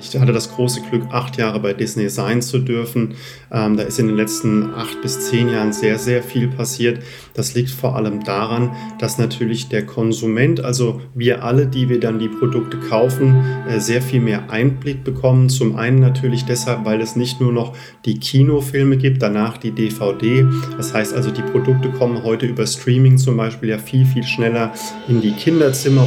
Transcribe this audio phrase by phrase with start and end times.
[0.00, 3.14] Ich hatte das große Glück, acht Jahre bei Disney sein zu dürfen.
[3.50, 7.02] Ähm, da ist in den letzten acht bis zehn Jahren sehr, sehr viel passiert.
[7.34, 12.18] Das liegt vor allem daran, dass natürlich der Konsument, also wir alle, die wir dann
[12.18, 15.48] die Produkte kaufen, äh, sehr viel mehr Einblick bekommen.
[15.48, 17.74] Zum einen natürlich deshalb, weil es nicht nur noch
[18.04, 20.46] die Kinofilme gibt, danach die DVD.
[20.76, 24.72] Das heißt also, die Produkte kommen heute über Streaming zum Beispiel ja viel, viel schneller
[25.08, 26.06] in die Kinderzimmer.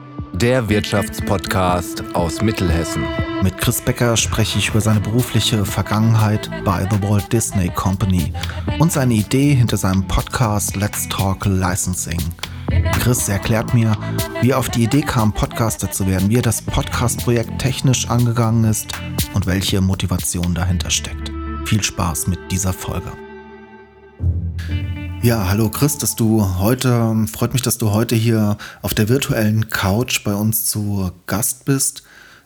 [0.41, 3.03] der Wirtschaftspodcast aus Mittelhessen.
[3.43, 8.33] Mit Chris Becker spreche ich über seine berufliche Vergangenheit bei The Walt Disney Company
[8.79, 12.19] und seine Idee hinter seinem Podcast Let's Talk Licensing.
[12.93, 13.95] Chris erklärt mir,
[14.41, 18.63] wie er auf die Idee kam, Podcaster zu werden, wie er das Podcast-Projekt technisch angegangen
[18.63, 18.87] ist
[19.35, 21.31] und welche Motivation dahinter steckt.
[21.65, 23.11] Viel Spaß mit dieser Folge.
[25.23, 29.69] Ja, hallo Chris, dass du heute, freut mich, dass du heute hier auf der virtuellen
[29.69, 32.01] Couch bei uns zu Gast bist.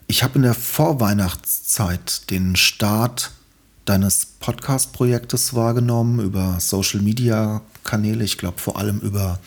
[0.08, 3.30] Ich habe in der Vorweihnachtszeit den Start
[3.86, 9.40] deines Podcast-Projektes wahrgenommen über Social-Media-Kanäle, ich glaube vor allem über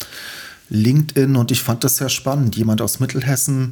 [0.69, 2.55] LinkedIn und ich fand das sehr spannend.
[2.55, 3.69] Jemand aus Mittelhessen,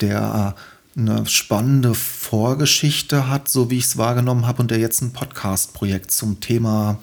[0.00, 0.56] der
[0.96, 6.10] eine spannende Vorgeschichte hat, so wie ich es wahrgenommen habe, und der jetzt ein Podcast-Projekt
[6.10, 6.98] zum Thema,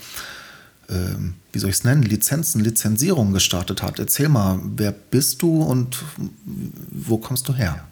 [0.90, 1.16] äh,
[1.54, 4.00] wie soll ich es nennen, Lizenzen, Lizenzierung gestartet hat.
[4.00, 6.04] Erzähl mal, wer bist du und
[6.92, 7.86] wo kommst du her?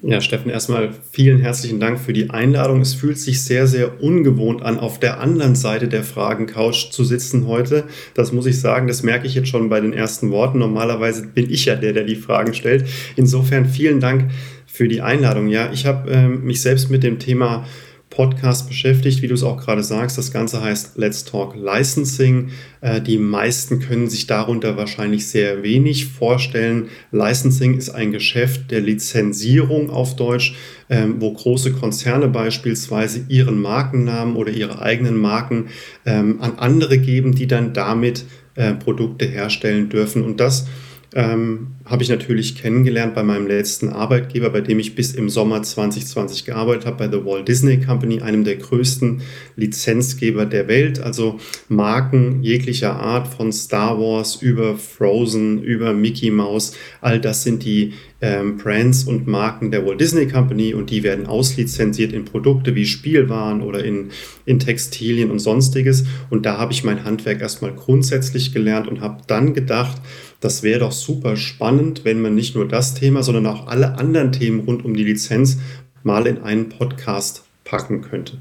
[0.00, 2.80] Ja, Steffen, erstmal vielen herzlichen Dank für die Einladung.
[2.80, 7.46] Es fühlt sich sehr, sehr ungewohnt an, auf der anderen Seite der Fragencouch zu sitzen
[7.46, 7.84] heute.
[8.14, 10.60] Das muss ich sagen, das merke ich jetzt schon bei den ersten Worten.
[10.60, 12.86] Normalerweise bin ich ja der, der die Fragen stellt.
[13.16, 14.30] Insofern vielen Dank
[14.66, 15.48] für die Einladung.
[15.48, 17.66] Ja, ich habe äh, mich selbst mit dem Thema
[18.10, 20.18] Podcast beschäftigt, wie du es auch gerade sagst.
[20.18, 22.50] Das Ganze heißt Let's Talk Licensing.
[22.80, 26.88] Äh, die meisten können sich darunter wahrscheinlich sehr wenig vorstellen.
[27.12, 30.54] Licensing ist ein Geschäft der Lizenzierung auf Deutsch,
[30.88, 35.66] ähm, wo große Konzerne beispielsweise ihren Markennamen oder ihre eigenen Marken
[36.06, 40.22] ähm, an andere geben, die dann damit äh, Produkte herstellen dürfen.
[40.22, 40.66] Und das
[41.14, 45.62] ähm, habe ich natürlich kennengelernt bei meinem letzten Arbeitgeber, bei dem ich bis im Sommer
[45.62, 49.22] 2020 gearbeitet habe, bei The Walt Disney Company, einem der größten
[49.56, 51.00] Lizenzgeber der Welt.
[51.00, 57.64] Also Marken jeglicher Art, von Star Wars über Frozen, über Mickey Mouse, all das sind
[57.64, 62.74] die ähm, Brands und Marken der Walt Disney Company und die werden auslizenziert in Produkte
[62.74, 64.10] wie Spielwaren oder in,
[64.44, 66.04] in Textilien und sonstiges.
[66.28, 70.02] Und da habe ich mein Handwerk erstmal grundsätzlich gelernt und habe dann gedacht,
[70.40, 74.32] das wäre doch super spannend, wenn man nicht nur das Thema, sondern auch alle anderen
[74.32, 75.58] Themen rund um die Lizenz
[76.02, 78.38] mal in einen Podcast packen könnte.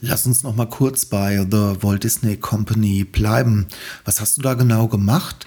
[0.00, 3.66] Lass uns noch mal kurz bei The Walt Disney Company bleiben.
[4.04, 5.46] Was hast du da genau gemacht?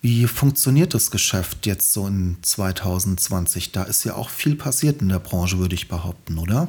[0.00, 3.72] Wie funktioniert das Geschäft jetzt so in 2020?
[3.72, 6.68] Da ist ja auch viel passiert in der Branche, würde ich behaupten, oder?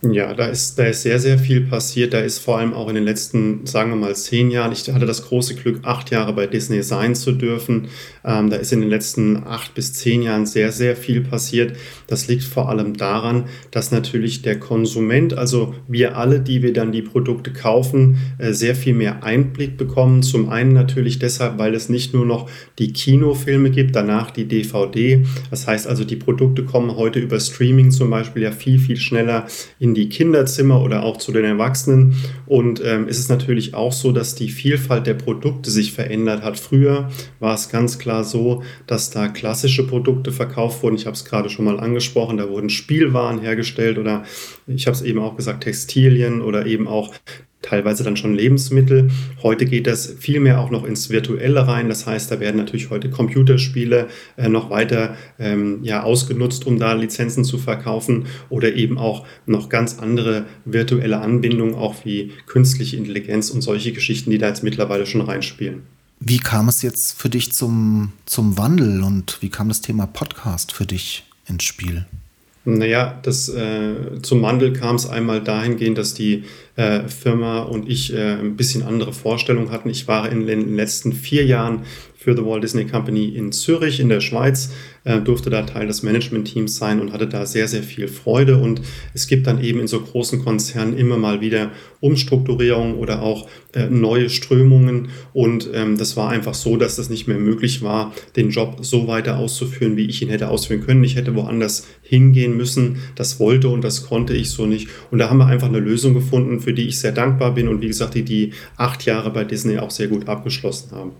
[0.00, 2.14] Ja, da ist, da ist sehr, sehr viel passiert.
[2.14, 5.06] Da ist vor allem auch in den letzten, sagen wir mal, zehn Jahren, ich hatte
[5.06, 7.88] das große Glück, acht Jahre bei Disney sein zu dürfen.
[8.24, 11.76] Ähm, da ist in den letzten acht bis zehn Jahren sehr, sehr viel passiert.
[12.06, 16.92] Das liegt vor allem daran, dass natürlich der Konsument, also wir alle, die wir dann
[16.92, 20.22] die Produkte kaufen, äh, sehr viel mehr Einblick bekommen.
[20.22, 22.48] Zum einen natürlich deshalb, weil es nicht nur noch
[22.78, 25.24] die Kinofilme gibt, danach die DVD.
[25.50, 29.48] Das heißt also, die Produkte kommen heute über Streaming zum Beispiel ja viel, viel schneller
[29.80, 32.14] in in die Kinderzimmer oder auch zu den Erwachsenen.
[32.46, 36.58] Und ähm, es ist natürlich auch so, dass die Vielfalt der Produkte sich verändert hat.
[36.58, 37.08] Früher
[37.40, 40.96] war es ganz klar so, dass da klassische Produkte verkauft wurden.
[40.96, 44.24] Ich habe es gerade schon mal angesprochen, da wurden Spielwaren hergestellt oder
[44.66, 47.14] ich habe es eben auch gesagt, Textilien oder eben auch
[47.62, 49.10] teilweise dann schon Lebensmittel.
[49.42, 51.88] Heute geht das viel mehr auch noch ins Virtuelle rein.
[51.88, 56.92] Das heißt, da werden natürlich heute Computerspiele äh, noch weiter ähm, ja, ausgenutzt, um da
[56.92, 63.50] Lizenzen zu verkaufen oder eben auch noch ganz andere virtuelle Anbindungen, auch wie künstliche Intelligenz
[63.50, 65.82] und solche Geschichten, die da jetzt mittlerweile schon reinspielen.
[66.20, 70.72] Wie kam es jetzt für dich zum, zum Wandel und wie kam das Thema Podcast
[70.72, 72.06] für dich ins Spiel?
[72.70, 76.44] Naja, das, äh, zum Wandel kam es einmal dahingehend, dass die
[76.76, 79.88] äh, Firma und ich äh, ein bisschen andere Vorstellungen hatten.
[79.88, 81.84] Ich war in den letzten vier Jahren
[82.18, 84.72] für The Walt Disney Company in Zürich in der Schweiz,
[85.04, 88.58] äh, durfte da Teil des Management-Teams sein und hatte da sehr, sehr viel Freude.
[88.58, 88.82] Und
[89.14, 91.70] es gibt dann eben in so großen Konzernen immer mal wieder
[92.00, 95.10] Umstrukturierungen oder auch äh, neue Strömungen.
[95.32, 99.06] Und ähm, das war einfach so, dass das nicht mehr möglich war, den Job so
[99.06, 101.04] weiter auszuführen, wie ich ihn hätte ausführen können.
[101.04, 102.96] Ich hätte woanders hingehen müssen.
[103.14, 104.88] Das wollte und das konnte ich so nicht.
[105.12, 107.80] Und da haben wir einfach eine Lösung gefunden, für die ich sehr dankbar bin und
[107.80, 111.12] wie gesagt, die die acht Jahre bei Disney auch sehr gut abgeschlossen haben.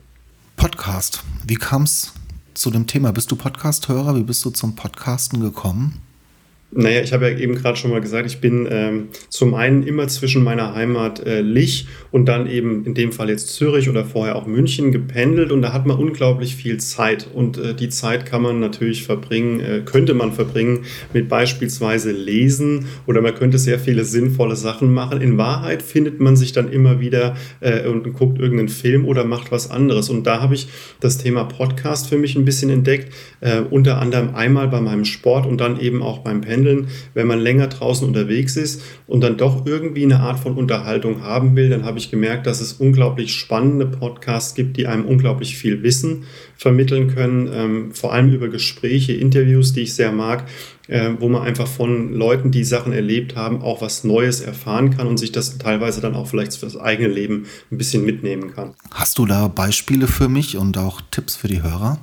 [0.58, 1.22] Podcast.
[1.46, 2.12] Wie kam es
[2.54, 3.12] zu dem Thema?
[3.12, 4.16] Bist du Podcast-Hörer?
[4.16, 6.00] Wie bist du zum Podcasten gekommen?
[6.70, 10.06] Naja, ich habe ja eben gerade schon mal gesagt, ich bin ähm, zum einen immer
[10.06, 14.36] zwischen meiner Heimat äh, Lich und dann eben in dem Fall jetzt Zürich oder vorher
[14.36, 18.42] auch München gependelt und da hat man unglaublich viel Zeit und äh, die Zeit kann
[18.42, 20.80] man natürlich verbringen, äh, könnte man verbringen
[21.14, 25.22] mit beispielsweise Lesen oder man könnte sehr viele sinnvolle Sachen machen.
[25.22, 29.50] In Wahrheit findet man sich dann immer wieder äh, und guckt irgendeinen Film oder macht
[29.50, 30.68] was anderes und da habe ich
[31.00, 33.10] das Thema Podcast für mich ein bisschen entdeckt,
[33.40, 36.88] äh, unter anderem einmal bei meinem Sport und dann eben auch beim Pendeln pendeln.
[37.14, 41.56] Wenn man länger draußen unterwegs ist und dann doch irgendwie eine Art von Unterhaltung haben
[41.56, 45.82] will, dann habe ich gemerkt, dass es unglaublich spannende Podcasts gibt, die einem unglaublich viel
[45.82, 46.24] Wissen
[46.56, 50.44] vermitteln können, ähm, vor allem über Gespräche, Interviews, die ich sehr mag,
[50.88, 55.06] äh, wo man einfach von Leuten, die Sachen erlebt haben, auch was Neues erfahren kann
[55.06, 58.74] und sich das teilweise dann auch vielleicht für das eigene Leben ein bisschen mitnehmen kann.
[58.90, 62.00] Hast du da Beispiele für mich und auch Tipps für die Hörer?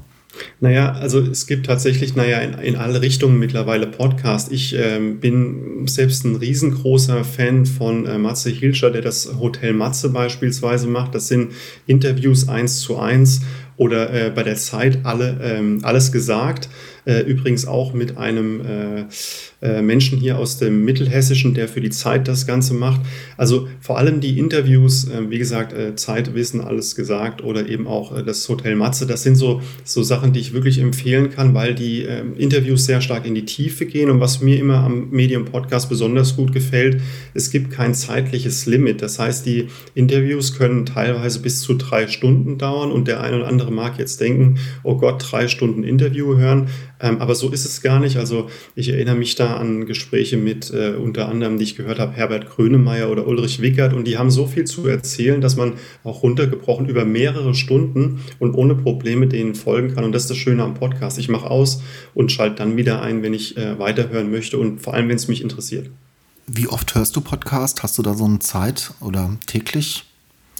[0.59, 4.51] Naja, also es gibt tatsächlich, naja, in, in alle Richtungen mittlerweile Podcasts.
[4.51, 10.09] Ich ähm, bin selbst ein riesengroßer Fan von äh, Matze Hilscher, der das Hotel Matze
[10.09, 11.15] beispielsweise macht.
[11.15, 11.51] Das sind
[11.87, 13.41] Interviews eins zu eins
[13.77, 16.69] oder äh, bei der Zeit alle, ähm, alles gesagt.
[17.05, 19.05] Äh, übrigens auch mit einem äh,
[19.81, 23.01] Menschen hier aus dem Mittelhessischen, der für die Zeit das Ganze macht.
[23.37, 27.87] Also vor allem die Interviews, äh, wie gesagt, äh, Zeit, Wissen, alles gesagt oder eben
[27.87, 31.75] auch das Hotel Matze, das sind so, so Sachen, die ich wirklich empfehlen kann, weil
[31.75, 34.09] die ähm, Interviews sehr stark in die Tiefe gehen.
[34.09, 37.01] Und was mir immer am Medium Podcast besonders gut gefällt,
[37.33, 39.01] es gibt kein zeitliches Limit.
[39.01, 43.47] Das heißt, die Interviews können teilweise bis zu drei Stunden dauern und der eine oder
[43.47, 46.67] andere mag jetzt denken, oh Gott, drei Stunden Interview hören.
[46.99, 48.17] Ähm, aber so ist es gar nicht.
[48.17, 52.13] Also ich erinnere mich da an Gespräche mit äh, unter anderem, die ich gehört habe,
[52.13, 55.73] Herbert Grönemeyer oder Ulrich Wickert und die haben so viel zu erzählen, dass man
[56.03, 60.03] auch runtergebrochen über mehrere Stunden und ohne Probleme denen folgen kann.
[60.03, 61.17] Und das ist das Schöne am Podcast.
[61.17, 61.81] Ich mache aus
[62.13, 65.27] und schalte dann wieder ein, wenn ich äh, weiterhören möchte und vor allem, wenn es
[65.27, 65.89] mich interessiert.
[66.47, 67.81] Wie oft hörst du Podcast?
[67.81, 70.05] Hast du da so eine Zeit oder täglich?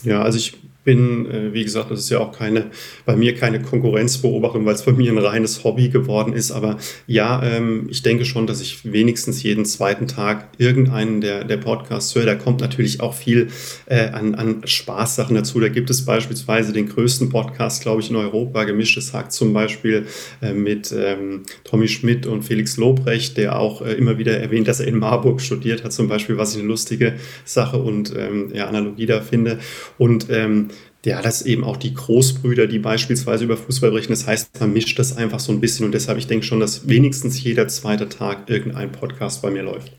[0.03, 2.67] Ja, also ich bin, äh, wie gesagt, das ist ja auch keine,
[3.05, 6.51] bei mir keine Konkurrenzbeobachtung, weil es bei mir ein reines Hobby geworden ist.
[6.51, 6.77] Aber
[7.07, 12.15] ja, ähm, ich denke schon, dass ich wenigstens jeden zweiten Tag irgendeinen der, der Podcasts
[12.15, 12.25] höre.
[12.25, 13.49] Da kommt natürlich auch viel
[13.87, 15.59] äh, an, an Spaßsachen dazu.
[15.59, 20.05] Da gibt es beispielsweise den größten Podcast, glaube ich, in Europa, Gemischtes Hack zum Beispiel,
[20.41, 24.87] äh, mit ähm, Tommy Schmidt und Felix Lobrecht, der auch immer wieder erwähnt, dass er
[24.87, 29.07] in Marburg studiert hat, zum Beispiel, was ich eine lustige Sache und ähm, ja, Analogie
[29.07, 29.57] da finde.
[29.97, 30.69] Und ähm,
[31.05, 34.13] ja, das eben auch die Großbrüder, die beispielsweise über Fußball berichten.
[34.13, 36.87] Das heißt, man mischt das einfach so ein bisschen und deshalb, ich denke schon, dass
[36.87, 39.91] wenigstens jeder zweite Tag irgendein Podcast bei mir läuft.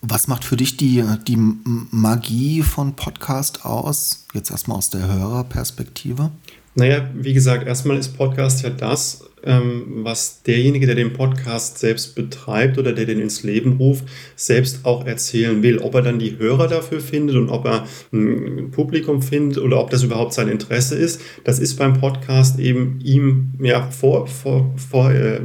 [0.00, 4.26] Was macht für dich die, die Magie von Podcast aus?
[4.34, 6.32] Jetzt erstmal aus der Hörerperspektive.
[6.74, 12.78] Naja, wie gesagt, erstmal ist Podcast ja das, was derjenige, der den Podcast selbst betreibt
[12.78, 14.04] oder der den ins Leben ruft,
[14.36, 15.78] selbst auch erzählen will.
[15.78, 19.90] Ob er dann die Hörer dafür findet und ob er ein Publikum findet oder ob
[19.90, 25.10] das überhaupt sein Interesse ist, das ist beim Podcast eben ihm ja vor, vor, vor
[25.10, 25.40] äh.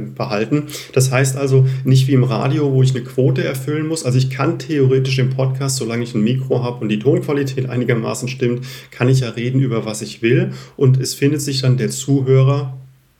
[0.92, 4.04] Das heißt also nicht wie im Radio, wo ich eine Quote erfüllen muss.
[4.04, 8.28] Also ich kann theoretisch im Podcast, solange ich ein Mikro habe und die Tonqualität einigermaßen
[8.28, 11.90] stimmt, kann ich ja reden über was ich will und es findet sich dann der
[11.90, 12.77] Zuhörer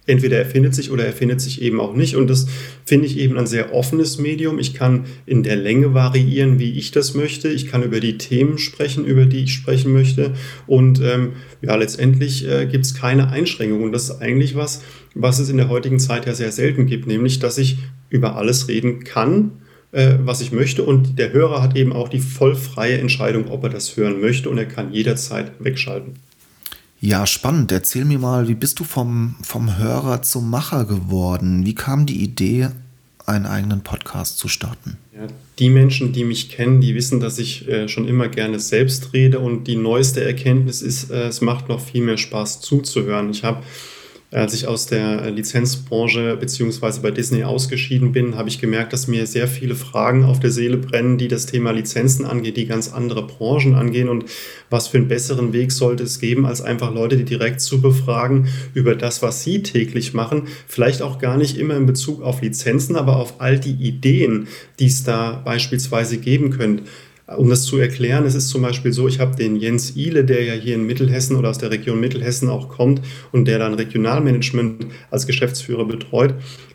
[0.09, 2.17] entweder er findet sich oder er findet sich eben auch nicht.
[2.17, 2.47] Und das
[2.85, 4.59] finde ich eben ein sehr offenes Medium.
[4.59, 7.49] Ich kann in der Länge variieren, wie ich das möchte.
[7.49, 10.33] Ich kann über die Themen sprechen, über die ich sprechen möchte.
[10.67, 13.85] Und ähm, ja, letztendlich äh, gibt es keine Einschränkungen.
[13.85, 14.83] Und das ist eigentlich was,
[15.15, 17.79] was es in der heutigen Zeit ja sehr selten gibt, nämlich dass ich
[18.11, 19.53] über alles reden kann
[19.93, 20.85] äh, was ich möchte.
[20.85, 24.51] Und der Hörer hat eben auch die voll freie Entscheidung, ob er das hören möchte
[24.51, 26.15] und er kann jederzeit wegschalten.
[27.01, 27.71] Ja, spannend.
[27.71, 31.65] Erzähl mir mal, wie bist du vom, vom Hörer zum Macher geworden?
[31.65, 32.71] Wie kam die Idee,
[33.25, 34.97] einen eigenen Podcast zu starten?
[35.15, 35.29] Ja,
[35.59, 39.39] die Menschen, die mich kennen, die wissen, dass ich äh, schon immer gerne selbst rede
[39.39, 43.31] und die neueste Erkenntnis ist, äh, es macht noch viel mehr Spaß zuzuhören.
[43.31, 43.63] Ich habe
[44.31, 49.27] Als ich aus der Lizenzbranche beziehungsweise bei Disney ausgeschieden bin, habe ich gemerkt, dass mir
[49.27, 53.27] sehr viele Fragen auf der Seele brennen, die das Thema Lizenzen angeht, die ganz andere
[53.27, 54.27] Branchen angehen und
[54.69, 58.49] was für einen besseren Weg sollte es geben, als einfach Leute, die direkt zu befragen
[58.75, 62.97] über das, was sie täglich machen, vielleicht auch gar nicht immer in Bezug auf Lizenzen,
[62.97, 64.47] aber auf all die Ideen,
[64.79, 66.83] die es da beispielsweise geben könnte.
[67.37, 70.45] Um das zu erklären, es ist zum Beispiel so, ich habe den Jens Ihle, der
[70.45, 74.87] ja hier in Mittelhessen oder aus der Region Mittelhessen auch kommt und der dann Regionalmanagement
[75.11, 76.35] als Geschäftsführer betreut.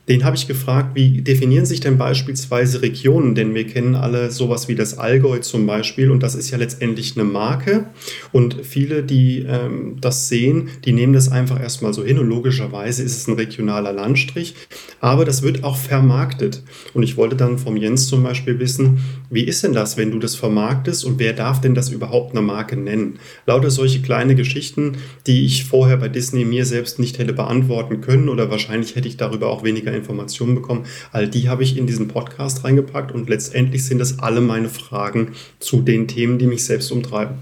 [0.09, 3.35] Den habe ich gefragt, wie definieren sich denn beispielsweise Regionen?
[3.35, 7.15] Denn wir kennen alle sowas wie das Allgäu zum Beispiel und das ist ja letztendlich
[7.15, 7.85] eine Marke.
[8.33, 13.01] Und viele, die ähm, das sehen, die nehmen das einfach erstmal so hin und logischerweise
[13.01, 14.55] ist es ein regionaler Landstrich.
[14.99, 16.63] Aber das wird auch vermarktet.
[16.93, 18.99] Und ich wollte dann vom Jens zum Beispiel wissen,
[19.33, 22.41] wie ist denn das, wenn du das vermarktest und wer darf denn das überhaupt eine
[22.41, 23.19] Marke nennen?
[23.45, 28.29] Lauter solche kleine Geschichten, die ich vorher bei Disney mir selbst nicht hätte beantworten können
[28.29, 30.85] oder wahrscheinlich hätte ich darüber auch weniger Informationen bekommen.
[31.11, 35.29] All die habe ich in diesen Podcast reingepackt und letztendlich sind das alle meine Fragen
[35.59, 37.37] zu den Themen, die mich selbst umtreiben.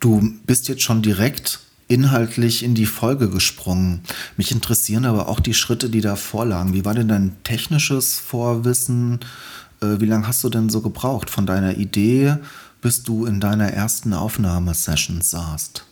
[0.00, 4.00] Du bist jetzt schon direkt inhaltlich in die Folge gesprungen.
[4.36, 6.72] Mich interessieren aber auch die Schritte, die da vorlagen.
[6.72, 9.20] Wie war denn dein technisches Vorwissen?
[9.84, 12.36] Äh, wie lange hast du denn so gebraucht von deiner Idee,
[12.80, 15.84] bis du in deiner ersten Aufnahmesession saßt?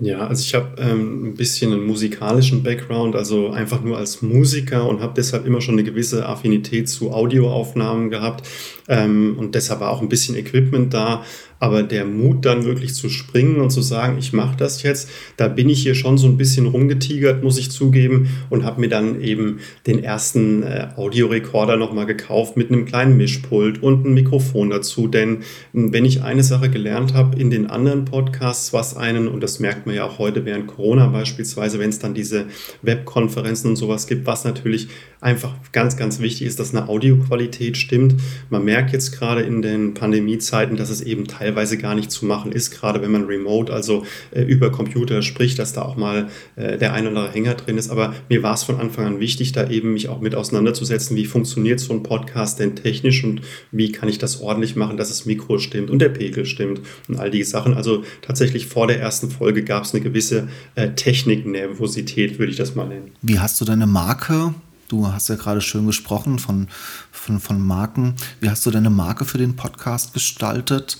[0.00, 4.88] Ja, also ich habe ähm, ein bisschen einen musikalischen Background, also einfach nur als Musiker
[4.88, 8.46] und habe deshalb immer schon eine gewisse Affinität zu Audioaufnahmen gehabt
[8.88, 11.24] ähm, und deshalb war auch ein bisschen Equipment da.
[11.60, 15.48] Aber der Mut dann wirklich zu springen und zu sagen, ich mache das jetzt, da
[15.48, 19.20] bin ich hier schon so ein bisschen rumgetigert, muss ich zugeben, und habe mir dann
[19.20, 25.08] eben den ersten äh, Audiorekorder nochmal gekauft mit einem kleinen Mischpult und einem Mikrofon dazu.
[25.08, 25.38] Denn
[25.72, 29.60] hm, wenn ich eine Sache gelernt habe in den anderen Podcasts, was einen, und das
[29.60, 32.46] merkt man ja auch heute während Corona beispielsweise, wenn es dann diese
[32.82, 34.88] Webkonferenzen und sowas gibt, was natürlich
[35.20, 38.14] einfach ganz, ganz wichtig ist, dass eine Audioqualität stimmt.
[38.50, 42.52] Man merkt jetzt gerade in den Pandemiezeiten, dass es eben teilweise gar nicht zu machen
[42.52, 46.78] ist, gerade wenn man remote, also äh, über Computer spricht, dass da auch mal äh,
[46.78, 47.90] der ein oder andere Hänger drin ist.
[47.90, 51.26] Aber mir war es von Anfang an wichtig, da eben mich auch mit auseinanderzusetzen, wie
[51.26, 55.26] funktioniert so ein Podcast denn technisch und wie kann ich das ordentlich machen, dass das
[55.26, 57.74] Mikro stimmt und der Pegel stimmt und all die Sachen.
[57.74, 62.74] Also tatsächlich vor der ersten Folge gab es eine gewisse äh, Techniknervosität, würde ich das
[62.74, 63.12] mal nennen.
[63.22, 64.54] Wie hast du deine Marke
[64.88, 66.66] Du hast ja gerade schön gesprochen von,
[67.12, 68.14] von, von Marken.
[68.40, 70.98] Wie hast du deine Marke für den Podcast gestaltet?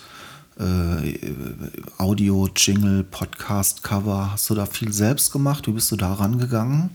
[0.59, 1.17] Äh,
[1.99, 4.33] Audio, Jingle, Podcast, Cover.
[4.33, 5.69] Hast du da viel selbst gemacht?
[5.69, 6.91] Wie bist du da rangegangen?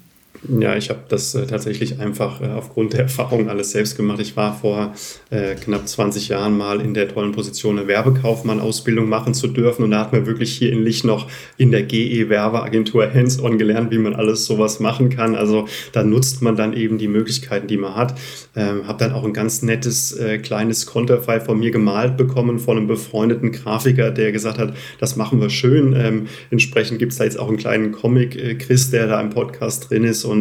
[0.50, 4.20] Ja, ich habe das äh, tatsächlich einfach äh, aufgrund der Erfahrung alles selbst gemacht.
[4.20, 4.94] Ich war vor
[5.30, 9.84] äh, knapp 20 Jahren mal in der tollen Position, eine Werbekaufmann-Ausbildung machen zu dürfen.
[9.84, 13.98] Und da hat man wirklich hier in Lich noch in der GE-Werbeagentur hands-on gelernt, wie
[13.98, 15.36] man alles sowas machen kann.
[15.36, 18.20] Also da nutzt man dann eben die Möglichkeiten, die man hat.
[18.56, 22.78] Ähm, habe dann auch ein ganz nettes äh, kleines Konterfei von mir gemalt bekommen von
[22.78, 25.94] einem befreundeten Grafiker, der gesagt hat, das machen wir schön.
[25.96, 29.30] Ähm, entsprechend gibt es da jetzt auch einen kleinen Comic, äh, Chris, der da im
[29.30, 30.33] Podcast drin ist und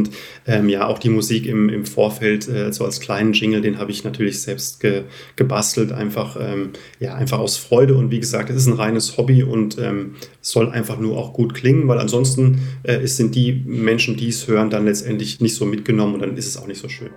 [0.47, 3.91] ähm, ja, auch die Musik im, im Vorfeld, äh, so als kleinen Jingle, den habe
[3.91, 5.03] ich natürlich selbst ge,
[5.37, 6.71] gebastelt, einfach, ähm,
[7.01, 7.95] ja, einfach aus Freude.
[7.95, 11.55] Und wie gesagt, es ist ein reines Hobby und ähm, soll einfach nur auch gut
[11.55, 16.15] klingen, weil ansonsten äh, sind die Menschen, die es hören, dann letztendlich nicht so mitgenommen
[16.15, 17.11] und dann ist es auch nicht so schön.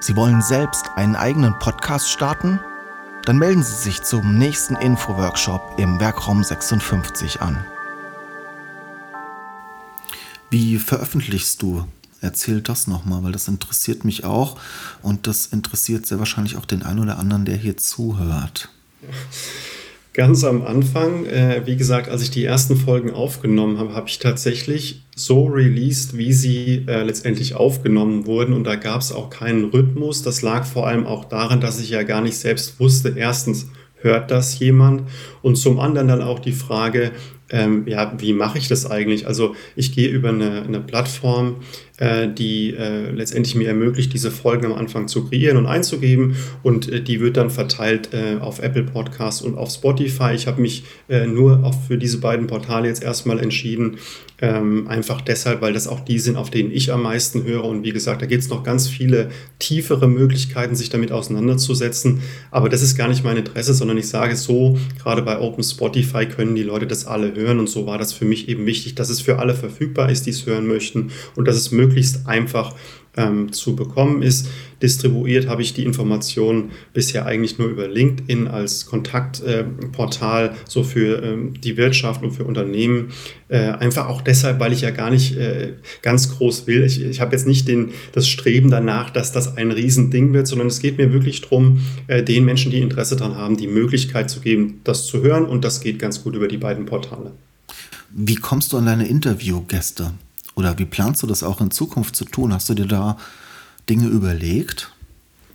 [0.00, 2.60] Sie wollen selbst einen eigenen Podcast starten?
[3.24, 7.66] Dann melden Sie sich zum nächsten Info-Workshop im Werkraum 56 an.
[10.50, 11.84] Wie veröffentlichst du?
[12.20, 14.58] Erzähl das nochmal, weil das interessiert mich auch
[15.02, 18.68] und das interessiert sehr wahrscheinlich auch den einen oder anderen, der hier zuhört.
[20.14, 24.18] Ganz am Anfang, äh, wie gesagt, als ich die ersten Folgen aufgenommen habe, habe ich
[24.18, 28.52] tatsächlich so released, wie sie äh, letztendlich aufgenommen wurden.
[28.52, 30.22] Und da gab es auch keinen Rhythmus.
[30.22, 33.68] Das lag vor allem auch daran, dass ich ja gar nicht selbst wusste, erstens,
[34.00, 35.02] hört das jemand?
[35.40, 37.12] Und zum anderen dann auch die Frage,
[37.50, 39.26] ähm, ja, wie mache ich das eigentlich?
[39.26, 41.56] Also ich gehe über eine, eine Plattform,
[42.00, 47.00] die äh, letztendlich mir ermöglicht, diese Folgen am Anfang zu kreieren und einzugeben und äh,
[47.02, 50.32] die wird dann verteilt äh, auf Apple Podcasts und auf Spotify.
[50.34, 53.98] Ich habe mich äh, nur auch für diese beiden Portale jetzt erstmal entschieden,
[54.40, 57.64] ähm, einfach deshalb, weil das auch die sind, auf denen ich am meisten höre.
[57.64, 62.20] Und wie gesagt, da gibt es noch ganz viele tiefere Möglichkeiten, sich damit auseinanderzusetzen.
[62.52, 66.26] Aber das ist gar nicht mein Interesse, sondern ich sage so, gerade bei Open Spotify
[66.26, 67.58] können die Leute das alle hören.
[67.58, 70.30] Und so war das für mich eben wichtig, dass es für alle verfügbar ist, die
[70.30, 72.74] es hören möchten und dass es möglichst einfach
[73.18, 74.48] ähm, zu bekommen ist.
[74.80, 81.22] Distribuiert habe ich die Informationen bisher eigentlich nur über LinkedIn als Kontaktportal, äh, so für
[81.22, 83.08] ähm, die Wirtschaft und für Unternehmen.
[83.48, 86.84] Äh, einfach auch deshalb, weil ich ja gar nicht äh, ganz groß will.
[86.84, 90.68] Ich, ich habe jetzt nicht den, das Streben danach, dass das ein Riesending wird, sondern
[90.68, 94.40] es geht mir wirklich darum, äh, den Menschen, die Interesse daran haben, die Möglichkeit zu
[94.40, 95.44] geben, das zu hören.
[95.44, 97.32] Und das geht ganz gut über die beiden Portale.
[98.10, 100.12] Wie kommst du an deine Interviewgäste?
[100.58, 102.52] Oder wie planst du das auch in Zukunft zu tun?
[102.52, 103.16] Hast du dir da
[103.88, 104.92] Dinge überlegt?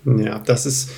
[0.05, 0.91] Ja, das ist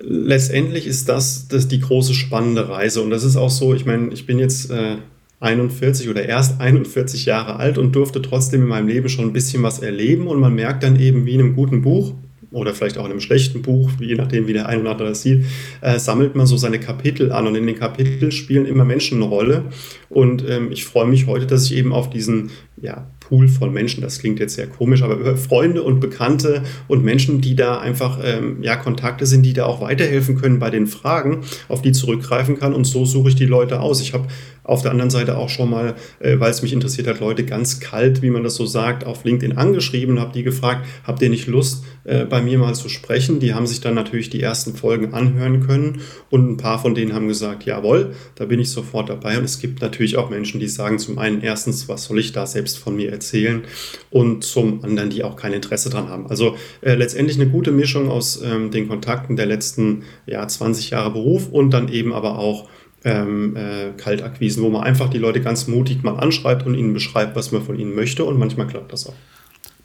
[0.00, 3.02] letztendlich ist das, das die große spannende Reise.
[3.02, 4.96] Und das ist auch so, ich meine, ich bin jetzt äh,
[5.40, 9.62] 41 oder erst 41 Jahre alt und durfte trotzdem in meinem Leben schon ein bisschen
[9.62, 10.26] was erleben.
[10.26, 12.14] Und man merkt dann eben wie in einem guten Buch,
[12.52, 15.22] oder vielleicht auch in einem schlechten Buch, je nachdem, wie der ein oder andere das
[15.22, 15.44] sieht,
[15.80, 19.30] äh, sammelt man so seine Kapitel an und in den Kapiteln spielen immer Menschen eine
[19.30, 19.64] Rolle.
[20.08, 24.02] Und ähm, ich freue mich heute, dass ich eben auf diesen ja, Pool von Menschen,
[24.02, 28.18] das klingt jetzt sehr komisch, aber über Freunde und Bekannte und Menschen, die da einfach
[28.22, 32.58] ähm, ja, Kontakte sind, die da auch weiterhelfen können bei den Fragen, auf die zurückgreifen
[32.58, 32.74] kann.
[32.74, 34.00] Und so suche ich die Leute aus.
[34.00, 34.28] Ich habe
[34.64, 37.80] auf der anderen Seite auch schon mal, äh, weil es mich interessiert hat, Leute ganz
[37.80, 41.46] kalt, wie man das so sagt, auf LinkedIn angeschrieben, habe die gefragt, habt ihr nicht
[41.46, 43.40] Lust, äh, bei mir mal zu sprechen?
[43.40, 46.00] Die haben sich dann natürlich die ersten Folgen anhören können
[46.30, 49.38] und ein paar von denen haben gesagt, jawohl, da bin ich sofort dabei.
[49.38, 52.46] Und es gibt natürlich auch Menschen, die sagen zum einen erstens, was soll ich da
[52.46, 53.64] selbst von mir erzählen
[54.10, 56.26] und zum anderen, die auch kein Interesse dran haben.
[56.26, 61.10] Also äh, letztendlich eine gute Mischung aus ähm, den Kontakten der letzten ja, 20 Jahre
[61.10, 62.68] Beruf und dann eben aber auch
[63.04, 67.36] ähm, äh, Kaltakquisen, wo man einfach die Leute ganz mutig mal anschreibt und ihnen beschreibt,
[67.36, 69.14] was man von ihnen möchte und manchmal klappt das auch.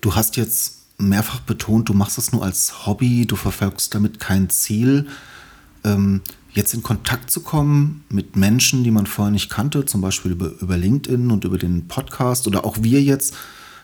[0.01, 4.49] Du hast jetzt mehrfach betont, du machst das nur als Hobby, du verfolgst damit kein
[4.49, 5.07] Ziel.
[5.83, 6.21] Ähm,
[6.57, 10.51] jetzt in Kontakt zu kommen mit Menschen, die man vorher nicht kannte, zum Beispiel über,
[10.59, 13.35] über LinkedIn und über den Podcast oder auch wir jetzt,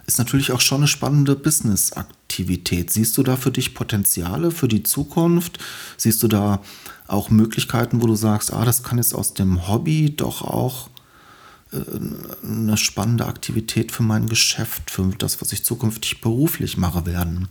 [0.06, 2.92] ist natürlich auch schon eine spannende Business-Aktivität.
[2.92, 5.60] Siehst du da für dich Potenziale für die Zukunft?
[5.96, 6.62] Siehst du da
[7.08, 10.90] auch Möglichkeiten, wo du sagst, ah, das kann jetzt aus dem Hobby doch auch
[11.72, 11.78] äh,
[12.44, 17.48] eine spannende Aktivität für mein Geschäft, für das, was ich zukünftig beruflich mache, werden?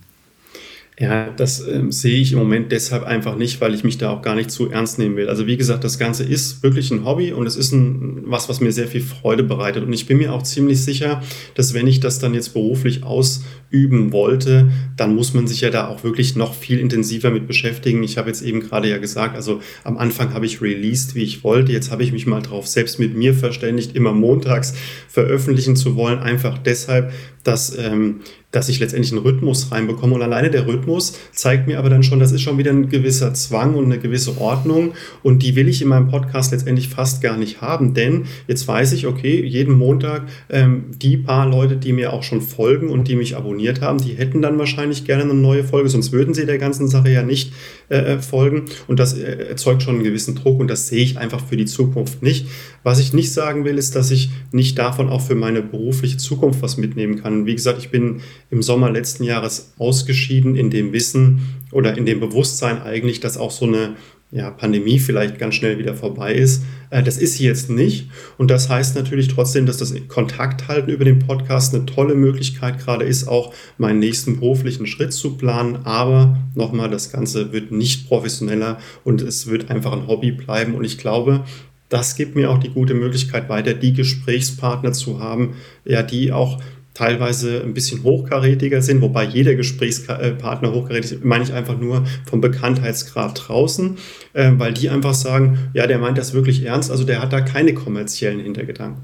[1.02, 4.23] Ja, das äh, sehe ich im Moment deshalb einfach nicht, weil ich mich da auch
[4.23, 5.28] gar nicht zu ernst nehmen will.
[5.28, 8.61] Also wie gesagt, das Ganze ist wirklich ein Hobby und es ist ein, was, was
[8.61, 9.82] mir sehr viel Freude bereitet.
[9.82, 11.21] Und ich bin mir auch ziemlich sicher,
[11.56, 15.88] dass wenn ich das dann jetzt beruflich ausüben wollte, dann muss man sich ja da
[15.88, 18.04] auch wirklich noch viel intensiver mit beschäftigen.
[18.04, 21.42] Ich habe jetzt eben gerade ja gesagt, also am Anfang habe ich released, wie ich
[21.42, 21.73] wollte.
[21.73, 24.75] Jetzt habe ich mich mal drauf selbst mit mir verständigt, immer montags
[25.09, 27.12] veröffentlichen zu wollen, einfach deshalb,
[27.45, 28.21] dass ähm,
[28.52, 30.15] dass ich letztendlich einen Rhythmus reinbekomme.
[30.15, 33.35] Und alleine der Rhythmus zeigt mir aber dann schon, das ist schon wieder ein gewisser
[33.35, 34.93] Zwang und eine gewisse Ordnung.
[35.23, 37.95] Und die will ich in meinem Podcast letztendlich fast gar nicht haben.
[37.95, 42.43] Denn jetzt weiß ich, okay, jeden Montag ähm, die paar Leute, die mir auch schon
[42.43, 46.13] folgen und die mich abonniert haben, die hätten dann wahrscheinlich gerne eine neue Folge, sonst
[46.13, 47.52] würden sie der ganzen Sache ja nicht
[47.89, 48.67] äh, äh folgen.
[48.87, 51.65] Und das äh, erzeugt schon einen gewissen Druck und das sehe ich einfach für die
[51.65, 52.47] Zukunft nicht.
[52.83, 56.61] Was ich nicht sagen will, ist, dass ich nicht davon auch für meine berufliche Zukunft
[56.61, 57.31] was mitnehmen kann.
[57.47, 61.40] Wie gesagt, ich bin im Sommer letzten Jahres ausgeschieden in dem Wissen
[61.73, 63.97] oder in dem Bewusstsein eigentlich, dass auch so eine
[64.32, 66.64] ja, Pandemie vielleicht ganz schnell wieder vorbei ist.
[66.88, 68.08] Äh, das ist sie jetzt nicht.
[68.38, 72.78] Und das heißt natürlich trotzdem, dass das Kontakt halten über den Podcast eine tolle Möglichkeit
[72.78, 75.80] gerade ist, auch meinen nächsten beruflichen Schritt zu planen.
[75.84, 80.75] Aber nochmal, das Ganze wird nicht professioneller und es wird einfach ein Hobby bleiben.
[80.75, 81.45] Und ich glaube,
[81.90, 86.58] das gibt mir auch die gute Möglichkeit, weiter die Gesprächspartner zu haben, ja, die auch
[86.95, 92.41] teilweise ein bisschen hochkarätiger sind, wobei jeder Gesprächspartner hochkarätig ist, meine ich einfach nur vom
[92.41, 93.97] Bekanntheitsgrad draußen,
[94.35, 97.41] äh, weil die einfach sagen, ja, der meint das wirklich ernst, also der hat da
[97.41, 99.02] keine kommerziellen Hintergedanken.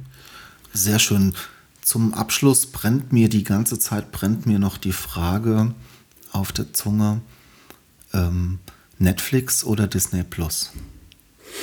[0.72, 1.34] Sehr schön.
[1.80, 5.74] Zum Abschluss brennt mir die ganze Zeit, brennt mir noch die Frage
[6.30, 7.22] auf der Zunge,
[8.12, 8.58] ähm,
[8.98, 10.72] Netflix oder Disney Plus?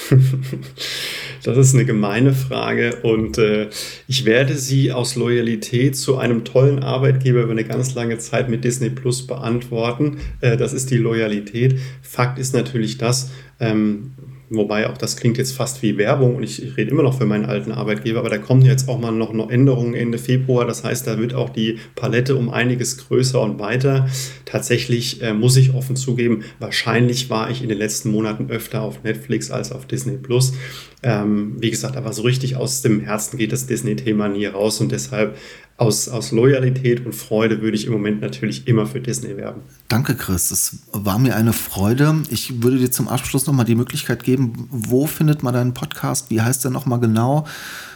[1.44, 3.70] das ist eine gemeine Frage und äh,
[4.08, 8.64] ich werde sie aus Loyalität zu einem tollen Arbeitgeber über eine ganz lange Zeit mit
[8.64, 10.18] Disney Plus beantworten.
[10.42, 11.80] Äh, das ist die Loyalität.
[12.02, 14.12] Fakt ist natürlich das, ähm,
[14.50, 17.26] Wobei auch das klingt jetzt fast wie Werbung und ich, ich, rede immer noch für
[17.26, 20.66] meinen alten Arbeitgeber, aber da kommen jetzt auch mal noch, noch Änderungen Ende Februar.
[20.66, 24.08] Das heißt, da wird auch die Palette um einiges größer und weiter.
[24.46, 29.04] Tatsächlich äh, muss ich offen zugeben, wahrscheinlich war ich in den letzten Monaten öfter auf
[29.04, 30.54] Netflix als auf Disney Plus.
[31.02, 34.92] Ähm, wie gesagt, aber so richtig aus dem Herzen geht das Disney-Thema nie raus und
[34.92, 35.38] deshalb
[35.78, 39.62] aus, aus Loyalität und Freude würde ich im Moment natürlich immer für Disney werben.
[39.90, 40.52] Danke, Chris.
[40.52, 42.24] Es war mir eine Freude.
[42.30, 46.30] Ich würde dir zum Abschluss nochmal die Möglichkeit geben, wo findet man deinen Podcast?
[46.30, 47.46] Wie heißt der nochmal genau?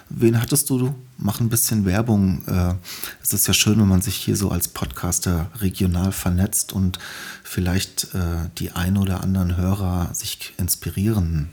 [0.10, 0.94] wen hattest du?
[1.18, 2.44] Mach ein bisschen Werbung.
[2.48, 2.74] Äh,
[3.22, 7.00] es ist ja schön, wenn man sich hier so als Podcaster regional vernetzt und
[7.44, 11.50] vielleicht äh, die ein oder anderen Hörer sich inspirieren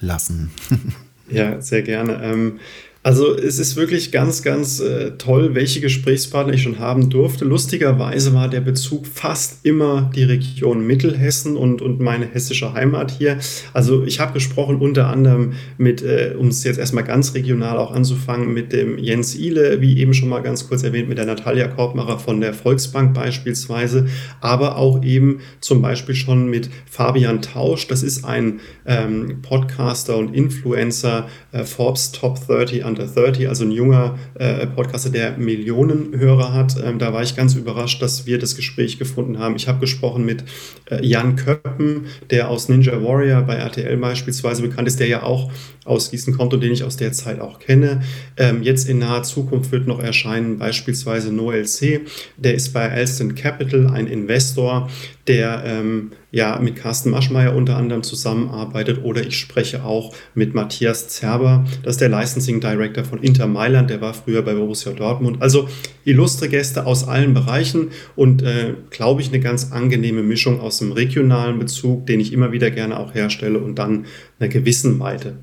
[0.00, 0.50] lassen.
[1.30, 2.22] ja, sehr gerne.
[2.22, 2.60] Ähm,
[3.04, 7.44] also es ist wirklich ganz, ganz äh, toll, welche Gesprächspartner ich schon haben durfte.
[7.44, 13.38] Lustigerweise war der Bezug fast immer die Region Mittelhessen und, und meine hessische Heimat hier.
[13.74, 17.92] Also ich habe gesprochen unter anderem mit, äh, um es jetzt erstmal ganz regional auch
[17.92, 21.68] anzufangen, mit dem Jens Ile, wie eben schon mal ganz kurz erwähnt, mit der Natalia
[21.68, 24.06] Korbmacher von der Volksbank beispielsweise,
[24.40, 27.86] aber auch eben zum Beispiel schon mit Fabian Tausch.
[27.86, 33.64] Das ist ein ähm, Podcaster und Influencer, äh, Forbes Top 30 an Under 30, also
[33.64, 36.76] ein junger äh, Podcaster, der Millionen Hörer hat.
[36.82, 39.56] Ähm, da war ich ganz überrascht, dass wir das Gespräch gefunden haben.
[39.56, 40.44] Ich habe gesprochen mit
[40.90, 45.50] äh, Jan Köppen, der aus Ninja Warrior bei RTL beispielsweise bekannt ist, der ja auch
[45.84, 48.02] aus Gießen kommt und den ich aus der Zeit auch kenne.
[48.36, 52.02] Ähm, jetzt in naher Zukunft wird noch erscheinen beispielsweise Noel C.
[52.36, 54.88] Der ist bei Alston Capital ein Investor,
[55.26, 61.08] der ähm, ja mit Carsten Maschmeyer unter anderem zusammenarbeitet oder ich spreche auch mit Matthias
[61.08, 65.40] Zerber, das ist der Licensing Director von Inter Mailand, der war früher bei Borussia Dortmund.
[65.40, 65.68] Also
[66.04, 70.92] illustre Gäste aus allen Bereichen und äh, glaube ich eine ganz angenehme Mischung aus dem
[70.92, 74.06] regionalen Bezug, den ich immer wieder gerne auch herstelle und dann
[74.38, 75.36] einer gewissen Weite.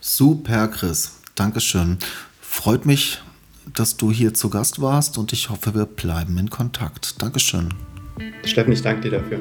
[0.00, 1.20] Super, Chris.
[1.34, 1.98] Dankeschön.
[2.40, 3.18] Freut mich,
[3.74, 7.20] dass du hier zu Gast warst und ich hoffe, wir bleiben in Kontakt.
[7.20, 7.68] Dankeschön.
[8.44, 9.38] Steffen, ich danke dir dafür.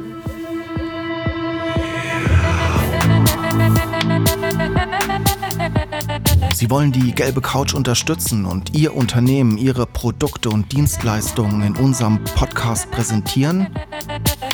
[6.54, 12.24] Sie wollen die gelbe Couch unterstützen und Ihr Unternehmen, Ihre Produkte und Dienstleistungen in unserem
[12.24, 13.68] Podcast präsentieren?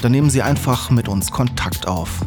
[0.02, 2.22] Dann nehmen Sie einfach mit uns Kontakt auf.